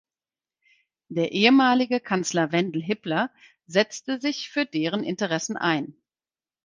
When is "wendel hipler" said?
2.51-3.29